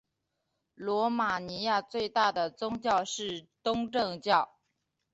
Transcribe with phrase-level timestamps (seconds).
[0.73, 4.57] 罗马尼亚最大的宗教是东正教。